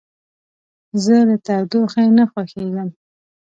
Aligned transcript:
زه 1.03 1.15
له 1.29 1.35
تودوخې 1.45 2.05
نه 2.17 2.23
خوښیږم. 2.31 2.89